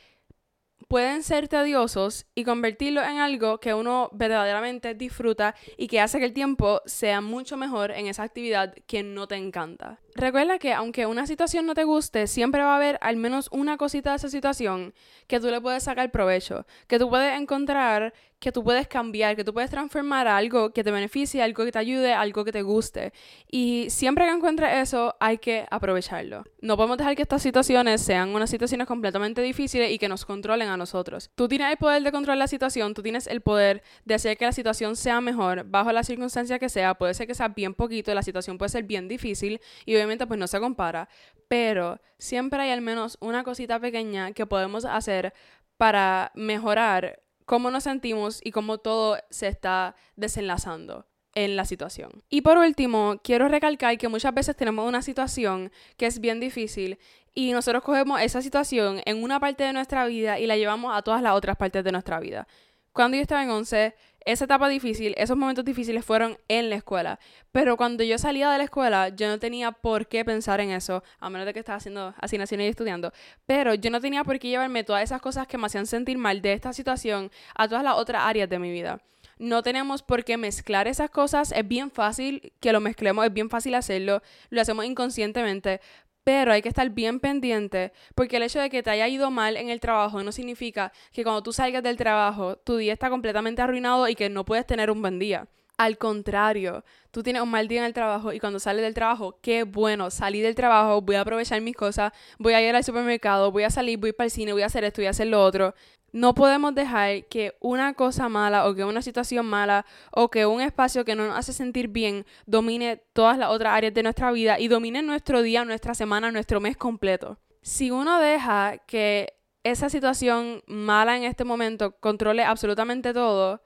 pueden 0.87 1.23
ser 1.23 1.49
tediosos 1.49 2.25
y 2.35 2.45
convertirlo 2.45 3.03
en 3.03 3.17
algo 3.17 3.59
que 3.59 3.73
uno 3.73 4.09
verdaderamente 4.13 4.93
disfruta 4.93 5.55
y 5.77 5.87
que 5.87 5.99
hace 5.99 6.19
que 6.19 6.25
el 6.25 6.31
tiempo 6.31 6.81
sea 6.85 7.19
mucho 7.19 7.57
mejor 7.57 7.91
en 7.91 8.07
esa 8.07 8.23
actividad 8.23 8.73
que 8.87 9.03
no 9.03 9.27
te 9.27 9.35
encanta. 9.35 9.99
Recuerda 10.15 10.57
que 10.57 10.73
aunque 10.73 11.05
una 11.05 11.27
situación 11.27 11.65
no 11.65 11.75
te 11.75 11.83
guste, 11.83 12.27
siempre 12.27 12.61
va 12.61 12.73
a 12.73 12.75
haber 12.77 12.97
al 13.01 13.17
menos 13.17 13.49
una 13.51 13.77
cosita 13.77 14.11
de 14.11 14.15
esa 14.17 14.29
situación 14.29 14.93
que 15.27 15.39
tú 15.39 15.47
le 15.47 15.61
puedes 15.61 15.83
sacar 15.83 16.11
provecho, 16.11 16.65
que 16.87 16.97
tú 16.97 17.09
puedes 17.09 17.39
encontrar 17.39 18.13
que 18.39 18.51
tú 18.51 18.63
puedes 18.63 18.87
cambiar, 18.87 19.35
que 19.35 19.43
tú 19.43 19.53
puedes 19.53 19.71
transformar 19.71 20.27
a 20.27 20.37
algo 20.37 20.71
que 20.71 20.83
te 20.83 20.91
beneficie, 20.91 21.41
algo 21.41 21.65
que 21.65 21.71
te 21.71 21.79
ayude, 21.79 22.13
algo 22.13 22.45
que 22.45 22.51
te 22.51 22.61
guste. 22.61 23.11
Y 23.49 23.87
siempre 23.89 24.25
que 24.25 24.31
encuentres 24.31 24.71
eso, 24.75 25.15
hay 25.19 25.39
que 25.39 25.65
aprovecharlo. 25.71 26.43
No 26.61 26.77
podemos 26.77 26.97
dejar 26.97 27.15
que 27.15 27.23
estas 27.23 27.41
situaciones 27.41 28.01
sean 28.01 28.35
unas 28.35 28.51
situaciones 28.51 28.87
completamente 28.87 29.41
difíciles 29.41 29.91
y 29.91 29.97
que 29.97 30.07
nos 30.07 30.25
controlen 30.25 30.69
a 30.69 30.77
nosotros. 30.77 31.31
Tú 31.33 31.47
tienes 31.47 31.71
el 31.71 31.77
poder 31.77 32.03
de 32.03 32.11
controlar 32.11 32.37
la 32.37 32.47
situación, 32.47 32.93
tú 32.93 33.01
tienes 33.01 33.25
el 33.25 33.41
poder 33.41 33.81
de 34.03 34.13
hacer 34.13 34.37
que 34.37 34.45
la 34.45 34.51
situación 34.51 34.95
sea 34.95 35.21
mejor 35.21 35.63
bajo 35.65 35.91
la 35.91 36.03
circunstancia 36.03 36.59
que 36.59 36.69
sea. 36.69 36.93
Puede 36.93 37.13
ser 37.13 37.25
que 37.25 37.33
sea 37.33 37.47
bien 37.47 37.73
poquito, 37.73 38.13
la 38.13 38.21
situación 38.21 38.59
puede 38.59 38.69
ser 38.69 38.83
bien 38.83 39.07
difícil 39.07 39.59
y 39.85 39.95
obviamente 39.95 40.04
pues 40.27 40.39
no 40.39 40.47
se 40.47 40.59
compara, 40.59 41.09
pero 41.47 41.99
siempre 42.17 42.61
hay 42.61 42.71
al 42.71 42.81
menos 42.81 43.17
una 43.19 43.43
cosita 43.43 43.79
pequeña 43.79 44.31
que 44.31 44.45
podemos 44.45 44.85
hacer 44.85 45.33
para 45.77 46.31
mejorar 46.35 47.21
cómo 47.45 47.69
nos 47.71 47.83
sentimos 47.83 48.39
y 48.43 48.51
cómo 48.51 48.77
todo 48.77 49.17
se 49.29 49.47
está 49.47 49.95
desenlazando 50.15 51.05
en 51.35 51.55
la 51.55 51.65
situación. 51.65 52.23
Y 52.29 52.41
por 52.41 52.57
último, 52.57 53.19
quiero 53.23 53.47
recalcar 53.47 53.97
que 53.97 54.07
muchas 54.07 54.33
veces 54.33 54.55
tenemos 54.55 54.87
una 54.87 55.01
situación 55.01 55.71
que 55.97 56.05
es 56.07 56.19
bien 56.19 56.39
difícil 56.39 56.97
y 57.33 57.51
nosotros 57.51 57.83
cogemos 57.83 58.21
esa 58.21 58.41
situación 58.41 59.01
en 59.05 59.21
una 59.21 59.39
parte 59.39 59.65
de 59.65 59.73
nuestra 59.73 60.05
vida 60.05 60.39
y 60.39 60.47
la 60.47 60.55
llevamos 60.55 60.95
a 60.95 61.01
todas 61.01 61.21
las 61.21 61.33
otras 61.33 61.57
partes 61.57 61.83
de 61.83 61.91
nuestra 61.91 62.19
vida. 62.19 62.47
Cuando 62.95 63.17
yo 63.17 63.23
estaba 63.23 63.43
en 63.43 63.49
11, 63.49 63.93
esa 64.21 64.45
etapa 64.45 64.69
difícil, 64.69 65.15
esos 65.17 65.35
momentos 65.35 65.65
difíciles 65.65 66.05
fueron 66.05 66.37
en 66.47 66.69
la 66.69 66.77
escuela. 66.77 67.19
Pero 67.51 67.75
cuando 67.75 68.05
yo 68.05 68.17
salía 68.17 68.49
de 68.49 68.57
la 68.57 68.63
escuela, 68.63 69.09
yo 69.09 69.27
no 69.27 69.37
tenía 69.37 69.73
por 69.73 70.07
qué 70.07 70.23
pensar 70.23 70.61
en 70.61 70.71
eso, 70.71 71.03
a 71.19 71.29
menos 71.29 71.45
de 71.45 71.51
que 71.51 71.59
estaba 71.59 71.75
haciendo 71.75 72.13
asignaciones 72.21 72.67
y 72.67 72.69
estudiando. 72.69 73.11
Pero 73.45 73.73
yo 73.73 73.91
no 73.91 73.99
tenía 73.99 74.23
por 74.23 74.39
qué 74.39 74.47
llevarme 74.47 74.85
todas 74.85 75.03
esas 75.03 75.19
cosas 75.19 75.45
que 75.45 75.57
me 75.57 75.65
hacían 75.65 75.87
sentir 75.87 76.17
mal 76.17 76.41
de 76.41 76.53
esta 76.53 76.71
situación 76.71 77.31
a 77.53 77.67
todas 77.67 77.83
las 77.83 77.95
otras 77.95 78.23
áreas 78.23 78.47
de 78.47 78.59
mi 78.59 78.71
vida. 78.71 79.01
No 79.37 79.61
tenemos 79.61 80.01
por 80.01 80.23
qué 80.23 80.37
mezclar 80.37 80.87
esas 80.87 81.09
cosas. 81.09 81.51
Es 81.51 81.67
bien 81.67 81.91
fácil 81.91 82.53
que 82.61 82.71
lo 82.71 82.79
mezclemos, 82.79 83.25
es 83.25 83.33
bien 83.33 83.49
fácil 83.49 83.75
hacerlo. 83.75 84.21
Lo 84.49 84.61
hacemos 84.61 84.85
inconscientemente. 84.85 85.81
Pero 86.25 86.51
hay 86.51 86.63
que 86.63 86.69
estar 86.69 86.89
bien 86.89 87.19
pendiente 87.19 87.93
porque 88.15 88.37
el 88.37 88.43
hecho 88.43 88.59
de 88.59 88.71
que 88.71 88.81
te 88.81 88.89
haya 88.89 89.07
ido 89.07 89.29
mal 89.29 89.57
en 89.57 89.69
el 89.69 89.79
trabajo 89.79 90.23
no 90.23 90.31
significa 90.31 90.91
que 91.13 91.23
cuando 91.23 91.43
tú 91.43 91.53
salgas 91.53 91.83
del 91.83 91.97
trabajo 91.97 92.57
tu 92.57 92.77
día 92.77 92.93
está 92.93 93.11
completamente 93.11 93.61
arruinado 93.61 94.07
y 94.09 94.15
que 94.15 94.27
no 94.29 94.43
puedes 94.43 94.65
tener 94.65 94.89
un 94.89 95.01
buen 95.01 95.19
día. 95.19 95.47
Al 95.77 95.97
contrario, 95.97 96.85
tú 97.11 97.21
tienes 97.21 97.41
un 97.41 97.51
mal 97.51 97.67
día 97.67 97.79
en 97.79 97.85
el 97.85 97.93
trabajo 97.93 98.31
y 98.31 98.39
cuando 98.39 98.59
sales 98.59 98.81
del 98.81 98.93
trabajo, 98.93 99.39
qué 99.41 99.63
bueno, 99.63 100.09
salí 100.09 100.39
del 100.39 100.55
trabajo, 100.55 101.01
voy 101.01 101.15
a 101.15 101.21
aprovechar 101.21 101.59
mis 101.59 101.75
cosas, 101.75 102.13
voy 102.39 102.53
a 102.53 102.61
ir 102.61 102.73
al 102.73 102.83
supermercado, 102.83 103.51
voy 103.51 103.63
a 103.63 103.69
salir, 103.69 103.99
voy 103.99 104.13
para 104.13 104.25
el 104.25 104.31
cine, 104.31 104.53
voy 104.53 104.61
a 104.61 104.67
hacer 104.67 104.85
esto, 104.85 105.01
voy 105.01 105.07
a 105.07 105.09
hacer 105.09 105.27
lo 105.27 105.43
otro. 105.43 105.75
No 106.13 106.33
podemos 106.33 106.73
dejar 106.73 107.25
que 107.25 107.57
una 107.59 107.93
cosa 107.93 108.29
mala 108.29 108.67
o 108.67 108.73
que 108.73 108.85
una 108.85 109.01
situación 109.01 109.45
mala 109.45 109.85
o 110.11 110.29
que 110.29 110.45
un 110.45 110.61
espacio 110.61 111.03
que 111.03 111.13
no 111.13 111.27
nos 111.27 111.37
hace 111.37 111.51
sentir 111.51 111.89
bien 111.89 112.25
domine 112.45 113.03
todas 113.11 113.37
las 113.37 113.49
otras 113.49 113.73
áreas 113.73 113.93
de 113.93 114.03
nuestra 114.03 114.31
vida 114.31 114.57
y 114.57 114.69
domine 114.69 115.01
nuestro 115.01 115.41
día, 115.41 115.65
nuestra 115.65 115.93
semana, 115.93 116.31
nuestro 116.31 116.61
mes 116.61 116.77
completo. 116.77 117.37
Si 117.61 117.91
uno 117.91 118.21
deja 118.21 118.77
que 118.87 119.33
esa 119.65 119.89
situación 119.89 120.63
mala 120.67 121.17
en 121.17 121.23
este 121.23 121.43
momento 121.43 121.97
controle 121.99 122.45
absolutamente 122.45 123.13
todo, 123.13 123.61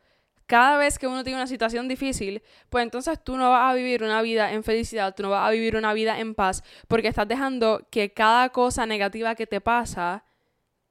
cada 0.50 0.78
vez 0.78 0.98
que 0.98 1.06
uno 1.06 1.24
tiene 1.24 1.38
una 1.38 1.46
situación 1.46 1.88
difícil, 1.88 2.42
pues 2.72 2.82
entonces 2.82 3.24
tú 3.24 3.38
no 3.38 3.52
vas 3.52 3.72
a 3.72 3.76
vivir 3.76 4.02
una 4.02 4.20
vida 4.24 4.52
en 4.52 4.64
felicidad, 4.64 5.14
tú 5.14 5.22
no 5.22 5.30
vas 5.30 5.48
a 5.48 5.52
vivir 5.52 5.76
una 5.76 5.94
vida 5.94 6.20
en 6.20 6.34
paz, 6.34 6.64
porque 6.88 7.08
estás 7.08 7.28
dejando 7.28 7.86
que 7.92 8.14
cada 8.14 8.50
cosa 8.50 8.88
negativa 8.88 9.36
que 9.36 9.46
te 9.46 9.62
pasa 9.62 10.24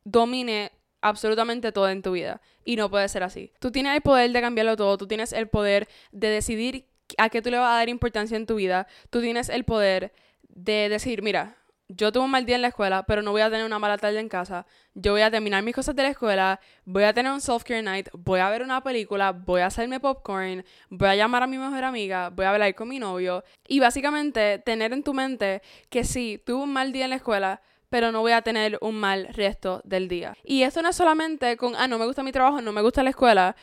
domine 0.05 0.71
absolutamente 1.01 1.73
todo 1.73 1.89
en 1.89 2.03
tu 2.03 2.13
vida. 2.13 2.41
Y 2.65 2.77
no 2.77 2.89
puede 2.89 3.09
ser 3.09 3.25
así. 3.25 3.53
Tú 3.59 3.73
tienes 3.73 3.97
el 3.97 4.01
poder 4.01 4.31
de 4.31 4.41
cambiarlo 4.41 4.77
todo, 4.77 4.97
tú 4.97 5.09
tienes 5.09 5.33
el 5.33 5.49
poder 5.49 5.89
de 6.13 6.29
decidir 6.29 6.87
a 7.17 7.29
qué 7.29 7.43
tú 7.43 7.51
le 7.51 7.59
vas 7.59 7.73
a 7.73 7.79
dar 7.79 7.89
importancia 7.89 8.37
en 8.37 8.47
tu 8.47 8.55
vida, 8.55 8.87
tú 9.11 9.21
tienes 9.21 9.49
el 9.49 9.65
poder 9.65 10.13
de 10.49 10.89
decir, 10.89 11.21
mira, 11.23 11.57
yo 11.89 12.13
tuve 12.13 12.25
un 12.25 12.31
mal 12.31 12.45
día 12.45 12.57
en 12.57 12.63
la 12.63 12.69
escuela, 12.69 13.03
pero 13.05 13.23
no 13.23 13.33
voy 13.33 13.41
a 13.41 13.51
tener 13.51 13.65
una 13.65 13.79
mala 13.79 13.97
tarde 13.97 14.21
en 14.21 14.29
casa. 14.29 14.67
Yo 14.95 15.13
voy 15.13 15.23
a 15.23 15.31
terminar 15.31 15.63
mis 15.63 15.75
cosas 15.75 15.97
de 15.97 16.03
la 16.03 16.11
escuela, 16.11 16.61
voy 16.85 17.05
a 17.05 17.15
tener 17.15 17.33
un 17.33 17.41
self-care 17.41 17.83
night, 17.83 18.09
voy 18.13 18.41
a 18.41 18.51
ver 18.51 18.63
una 18.63 18.83
película, 18.83 19.33
voy 19.33 19.63
a 19.63 19.67
hacerme 19.67 19.99
popcorn, 19.99 20.65
voy 20.91 21.09
a 21.09 21.17
llamar 21.17 21.43
a 21.43 21.47
mi 21.47 21.57
mejor 21.57 21.85
amiga, 21.85 22.29
voy 22.31 22.45
a 22.45 22.51
hablar 22.51 22.75
con 22.75 22.89
mi 22.89 22.99
novio. 22.99 23.43
Y 23.67 23.81
básicamente 23.81 24.59
tener 24.59 24.93
en 24.93 25.03
tu 25.03 25.15
mente 25.15 25.63
que 25.89 26.05
sí, 26.05 26.43
tuve 26.45 26.63
un 26.65 26.73
mal 26.73 26.93
día 26.93 27.05
en 27.05 27.11
la 27.11 27.17
escuela, 27.17 27.63
pero 27.89 28.13
no 28.13 28.21
voy 28.21 28.33
a 28.33 28.43
tener 28.43 28.79
un 28.83 28.97
mal 28.97 29.29
resto 29.33 29.81
del 29.85 30.09
día. 30.09 30.37
Y 30.45 30.63
esto 30.63 30.83
no 30.83 30.91
es 30.91 30.97
solamente 30.97 31.57
con, 31.57 31.75
ah, 31.75 31.89
no 31.89 31.99
me 31.99 32.05
gusta 32.05 32.23
mi 32.23 32.33
trabajo, 32.33 32.61
no 32.61 32.73
me 32.73 32.83
gusta 32.83 33.03
la 33.03 33.11
escuela. 33.11 33.57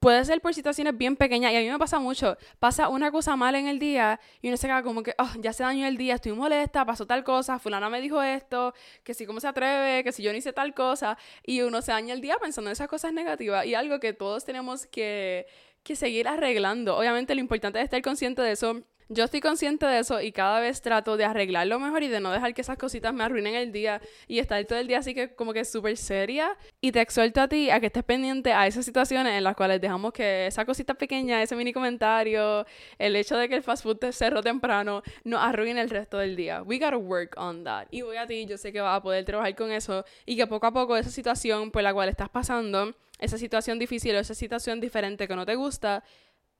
Puede 0.00 0.24
ser 0.24 0.40
por 0.40 0.54
situaciones 0.54 0.96
bien 0.96 1.16
pequeñas 1.16 1.52
y 1.52 1.56
a 1.56 1.60
mí 1.60 1.70
me 1.70 1.78
pasa 1.78 1.98
mucho. 1.98 2.36
Pasa 2.58 2.88
una 2.88 3.10
cosa 3.10 3.34
mala 3.34 3.58
en 3.58 3.66
el 3.66 3.78
día 3.78 4.20
y 4.42 4.48
uno 4.48 4.56
se 4.56 4.66
queda 4.66 4.82
como 4.82 5.02
que, 5.02 5.14
oh, 5.18 5.30
ya 5.40 5.52
se 5.52 5.62
dañó 5.62 5.86
el 5.86 5.96
día, 5.96 6.14
estoy 6.16 6.32
molesta, 6.32 6.84
pasó 6.84 7.06
tal 7.06 7.24
cosa, 7.24 7.58
fulana 7.58 7.88
me 7.88 8.00
dijo 8.00 8.22
esto, 8.22 8.74
que 9.02 9.14
si 9.14 9.26
cómo 9.26 9.40
se 9.40 9.48
atreve, 9.48 10.04
que 10.04 10.12
si 10.12 10.22
yo 10.22 10.32
no 10.32 10.38
hice 10.38 10.52
tal 10.52 10.74
cosa. 10.74 11.16
Y 11.44 11.62
uno 11.62 11.80
se 11.82 11.92
daña 11.92 12.12
el 12.14 12.20
día 12.20 12.36
pensando 12.40 12.70
en 12.70 12.72
esas 12.72 12.88
cosas 12.88 13.12
negativas 13.12 13.64
y 13.66 13.74
algo 13.74 13.98
que 13.98 14.12
todos 14.12 14.44
tenemos 14.44 14.86
que, 14.86 15.46
que 15.82 15.96
seguir 15.96 16.28
arreglando. 16.28 16.96
Obviamente 16.96 17.34
lo 17.34 17.40
importante 17.40 17.78
es 17.78 17.84
estar 17.84 18.02
consciente 18.02 18.42
de 18.42 18.52
eso 18.52 18.82
yo 19.08 19.24
estoy 19.24 19.40
consciente 19.40 19.86
de 19.86 20.00
eso 20.00 20.20
y 20.20 20.32
cada 20.32 20.58
vez 20.60 20.82
trato 20.82 21.16
de 21.16 21.24
arreglarlo 21.24 21.78
mejor 21.78 22.02
y 22.02 22.08
de 22.08 22.18
no 22.18 22.32
dejar 22.32 22.54
que 22.54 22.62
esas 22.62 22.76
cositas 22.76 23.14
me 23.14 23.22
arruinen 23.22 23.54
el 23.54 23.70
día 23.70 24.00
y 24.26 24.40
estar 24.40 24.64
todo 24.64 24.78
el 24.78 24.88
día 24.88 24.98
así 24.98 25.14
que 25.14 25.34
como 25.34 25.52
que 25.52 25.64
súper 25.64 25.96
seria. 25.96 26.56
Y 26.80 26.92
te 26.92 27.00
exhorto 27.00 27.40
a 27.40 27.48
ti 27.48 27.70
a 27.70 27.78
que 27.78 27.86
estés 27.86 28.02
pendiente 28.02 28.52
a 28.52 28.66
esas 28.66 28.84
situaciones 28.84 29.34
en 29.34 29.44
las 29.44 29.54
cuales 29.54 29.80
dejamos 29.80 30.12
que 30.12 30.46
esa 30.46 30.64
cosita 30.64 30.94
pequeña, 30.94 31.42
ese 31.42 31.54
mini 31.54 31.72
comentario, 31.72 32.66
el 32.98 33.14
hecho 33.14 33.36
de 33.36 33.48
que 33.48 33.54
el 33.54 33.62
fast 33.62 33.84
food 33.84 33.98
te 33.98 34.12
cerró 34.12 34.42
temprano, 34.42 35.02
nos 35.24 35.40
arruine 35.40 35.80
el 35.80 35.90
resto 35.90 36.18
del 36.18 36.34
día. 36.34 36.62
We 36.62 36.78
gotta 36.78 36.96
work 36.96 37.34
on 37.36 37.62
that. 37.64 37.86
Y 37.90 38.02
voy 38.02 38.16
a 38.16 38.26
ti, 38.26 38.44
yo 38.46 38.58
sé 38.58 38.72
que 38.72 38.80
vas 38.80 38.96
a 38.96 39.02
poder 39.02 39.24
trabajar 39.24 39.54
con 39.54 39.70
eso 39.70 40.04
y 40.24 40.36
que 40.36 40.46
poco 40.46 40.66
a 40.66 40.72
poco 40.72 40.96
esa 40.96 41.10
situación 41.10 41.70
por 41.70 41.82
la 41.82 41.94
cual 41.94 42.08
estás 42.08 42.28
pasando, 42.28 42.96
esa 43.18 43.38
situación 43.38 43.78
difícil 43.78 44.16
o 44.16 44.18
esa 44.18 44.34
situación 44.34 44.80
diferente 44.80 45.28
que 45.28 45.36
no 45.36 45.46
te 45.46 45.54
gusta, 45.54 46.02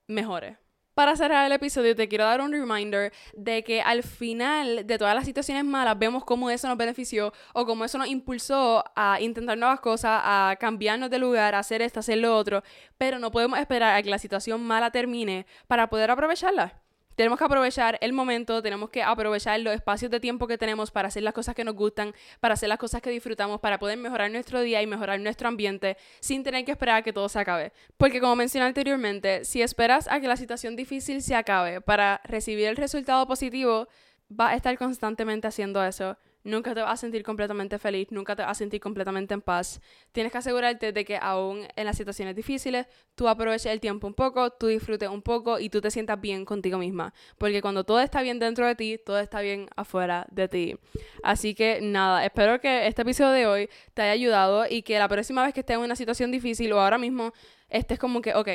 mejore. 0.07 0.66
Para 0.97 1.15
cerrar 1.15 1.45
el 1.45 1.53
episodio, 1.53 1.95
te 1.95 2.09
quiero 2.09 2.25
dar 2.25 2.41
un 2.41 2.51
reminder 2.53 3.13
de 3.35 3.63
que 3.63 3.83
al 3.83 4.03
final 4.03 4.87
de 4.87 4.97
todas 4.97 5.15
las 5.15 5.27
situaciones 5.27 5.63
malas 5.63 5.99
vemos 5.99 6.25
cómo 6.25 6.49
eso 6.49 6.69
nos 6.69 6.79
benefició 6.79 7.35
o 7.53 7.67
cómo 7.67 7.85
eso 7.85 7.99
nos 7.99 8.09
impulsó 8.09 8.83
a 8.97 9.21
intentar 9.21 9.59
nuevas 9.59 9.81
cosas, 9.81 10.23
a 10.25 10.57
cambiarnos 10.59 11.11
de 11.11 11.19
lugar, 11.19 11.55
a 11.55 11.59
hacer 11.59 11.83
esto, 11.83 12.01
hacer 12.01 12.17
lo 12.17 12.35
otro, 12.35 12.63
pero 12.97 13.19
no 13.19 13.31
podemos 13.31 13.59
esperar 13.59 13.95
a 13.95 14.03
que 14.03 14.09
la 14.09 14.19
situación 14.19 14.63
mala 14.63 14.91
termine 14.91 15.45
para 15.67 15.91
poder 15.91 16.11
aprovecharla. 16.11 16.81
Tenemos 17.17 17.39
que 17.39 17.45
aprovechar 17.45 17.99
el 18.03 18.13
momento, 18.13 18.63
tenemos 18.63 18.91
que 18.91 19.03
aprovechar 19.03 19.59
los 19.61 19.75
espacios 19.75 20.11
de 20.11 20.21
tiempo 20.21 20.47
que 20.47 20.59
tenemos 20.59 20.91
para 20.91 21.09
hacer 21.09 21.23
las 21.23 21.33
cosas 21.33 21.55
que 21.55 21.65
nos 21.65 21.75
gustan, 21.75 22.15
para 22.41 22.55
hacer 22.55 22.69
las 22.69 22.79
cosas 22.79 23.01
que 23.01 23.09
disfrutamos, 23.09 23.59
para 23.59 23.79
poder 23.79 23.97
mejorar 23.97 24.31
nuestro 24.31 24.61
día 24.61 24.83
y 24.83 24.87
mejorar 24.87 25.19
nuestro 25.21 25.49
ambiente 25.49 25.97
sin 26.21 26.45
tener 26.45 26.67
que 26.67 26.73
esperar 26.73 26.97
a 26.97 27.03
que 27.03 27.15
todo 27.15 27.31
se 27.31 27.39
acabe. 27.39 27.73
Porque 27.97 28.21
como 28.21 28.37
mencioné 28.37 28.67
anteriormente, 28.67 29.47
si 29.47 29.63
esperas 29.63 30.09
a 30.09 30.21
que 30.21 30.29
la 30.29 30.37
situación 30.37 30.77
difícil 30.77 31.23
se 31.23 31.35
acabe 31.35 31.81
para 31.81 32.21
recibir 32.25 32.67
el 32.67 32.77
resultado 32.77 33.27
positivo, 33.27 33.89
va 34.31 34.51
a 34.51 34.55
estar 34.55 34.77
constantemente 34.77 35.47
haciendo 35.47 35.83
eso 35.83 36.19
nunca 36.47 36.75
te 36.75 36.81
vas 36.81 36.93
a 36.93 36.97
sentir 36.97 37.23
completamente 37.23 37.79
feliz, 37.79 38.09
nunca 38.11 38.37
te 38.37 38.43
vas 38.43 38.53
a 38.53 38.55
sentir 38.55 38.81
completamente 38.81 39.35
en 39.35 39.43
paz. 39.43 39.81
Tienes 40.13 40.33
que 40.33 40.39
asegurarte 40.39 40.93
de 40.93 41.05
que 41.05 41.19
aún 41.21 41.67
en 41.75 41.85
las 41.85 41.97
situaciones 41.97 42.37
difíciles, 42.37 42.87
tú 43.15 43.29
aproveches 43.29 43.67
el 43.67 43.81
tiempo 43.81 44.07
un 44.07 44.15
poco, 44.15 44.51
tú 44.51 44.69
disfrutes 44.69 45.09
un 45.09 45.23
poco 45.23 45.59
y 45.59 45.69
tú 45.69 45.81
te 45.81 45.91
sientas 45.91 46.21
bien 46.21 46.45
contigo 46.45 46.79
misma. 46.79 47.13
Porque 47.37 47.61
cuando 47.61 47.85
todo 47.85 48.01
está 48.01 48.23
bien 48.23 48.39
dentro 48.39 48.67
de 48.67 48.77
ti, 48.77 48.99
todo 49.05 49.19
está 49.19 49.41
bien 49.41 49.69
afuera 49.77 50.27
de 50.31 50.49
ti. 50.49 50.79
Así 51.23 51.55
que 51.55 51.81
nada, 51.83 52.25
espero 52.25 52.61
que 52.61 52.87
este 52.87 53.03
episodio 53.03 53.33
de 53.33 53.47
hoy 53.47 53.69
te 53.95 54.03
haya 54.03 54.13
ayudado 54.13 54.67
y 54.71 54.83
que 54.83 54.99
la 54.99 55.09
próxima 55.09 55.45
vez 55.45 55.53
que 55.53 55.61
estés 55.61 55.77
en 55.77 55.83
una 55.83 55.97
situación 55.97 56.31
difícil 56.31 56.73
o 56.73 56.81
ahora 56.81 56.97
mismo 56.97 57.33
estés 57.69 57.99
como 57.99 58.23
que, 58.23 58.35
ok, 58.35 58.49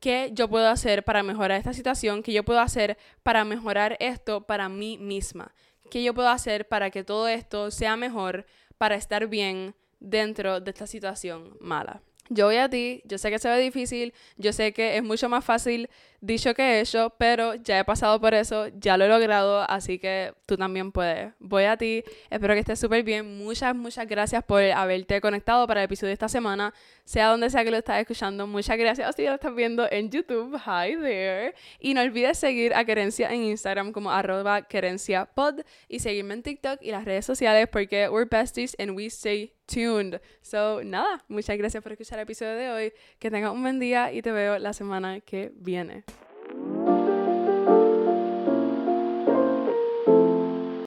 ¿qué 0.00 0.30
yo 0.32 0.48
puedo 0.48 0.68
hacer 0.68 1.04
para 1.04 1.22
mejorar 1.22 1.58
esta 1.58 1.72
situación? 1.72 2.24
¿Qué 2.24 2.32
yo 2.32 2.44
puedo 2.44 2.60
hacer 2.60 2.98
para 3.22 3.44
mejorar 3.44 3.96
esto 4.00 4.42
para 4.42 4.68
mí 4.68 4.98
misma? 4.98 5.54
¿Qué 5.90 6.02
yo 6.02 6.14
puedo 6.14 6.28
hacer 6.28 6.68
para 6.68 6.90
que 6.90 7.04
todo 7.04 7.28
esto 7.28 7.70
sea 7.70 7.96
mejor, 7.96 8.46
para 8.78 8.96
estar 8.96 9.26
bien 9.28 9.74
dentro 10.00 10.60
de 10.60 10.70
esta 10.70 10.86
situación 10.86 11.56
mala? 11.60 12.02
yo 12.28 12.46
voy 12.46 12.56
a 12.56 12.68
ti, 12.68 13.02
yo 13.04 13.18
sé 13.18 13.30
que 13.30 13.38
se 13.38 13.48
ve 13.48 13.58
difícil, 13.58 14.12
yo 14.36 14.52
sé 14.52 14.72
que 14.72 14.96
es 14.96 15.02
mucho 15.02 15.28
más 15.28 15.44
fácil 15.44 15.88
dicho 16.20 16.54
que 16.54 16.80
hecho, 16.80 17.12
pero 17.18 17.54
ya 17.54 17.78
he 17.78 17.84
pasado 17.84 18.20
por 18.20 18.34
eso, 18.34 18.68
ya 18.68 18.96
lo 18.96 19.04
he 19.04 19.08
logrado, 19.08 19.60
así 19.68 19.98
que 19.98 20.32
tú 20.46 20.56
también 20.56 20.92
puedes. 20.92 21.32
Voy 21.38 21.64
a 21.64 21.76
ti, 21.76 22.02
espero 22.30 22.54
que 22.54 22.60
estés 22.60 22.78
súper 22.78 23.02
bien. 23.02 23.38
Muchas, 23.38 23.74
muchas 23.74 24.06
gracias 24.06 24.44
por 24.44 24.62
haberte 24.62 25.20
conectado 25.20 25.66
para 25.66 25.80
el 25.80 25.86
episodio 25.86 26.08
de 26.08 26.14
esta 26.14 26.28
semana, 26.28 26.72
sea 27.04 27.28
donde 27.28 27.50
sea 27.50 27.64
que 27.64 27.70
lo 27.70 27.76
estás 27.76 28.00
escuchando. 28.00 28.46
Muchas 28.46 28.76
gracias 28.78 29.14
si 29.16 29.24
lo 29.24 29.34
estás 29.34 29.54
viendo 29.54 29.86
en 29.90 30.10
YouTube. 30.10 30.56
Hi 30.56 30.96
there. 30.96 31.54
Y 31.78 31.94
no 31.94 32.00
olvides 32.00 32.38
seguir 32.38 32.74
a 32.74 32.84
Querencia 32.84 33.32
en 33.32 33.42
Instagram 33.44 33.92
como 33.92 34.10
arroba 34.10 34.62
querenciapod 34.62 35.60
y 35.88 36.00
seguirme 36.00 36.34
en 36.34 36.42
TikTok 36.42 36.80
y 36.82 36.90
las 36.90 37.04
redes 37.04 37.24
sociales 37.24 37.68
porque 37.70 38.08
we're 38.08 38.28
besties 38.28 38.76
and 38.78 38.92
we 38.96 39.06
stay 39.06 39.52
tuned. 39.66 40.20
So, 40.42 40.82
nada, 40.84 41.24
muchas 41.28 41.56
gracias 41.58 41.82
por 41.82 41.92
escuchar 41.92 42.18
el 42.18 42.24
episodio 42.24 42.54
de 42.54 42.70
hoy. 42.70 42.92
Que 43.18 43.30
tengas 43.30 43.52
un 43.52 43.62
buen 43.62 43.78
día 43.78 44.12
y 44.12 44.22
te 44.22 44.32
veo 44.32 44.58
la 44.58 44.72
semana 44.72 45.20
que 45.20 45.52
viene. 45.54 46.04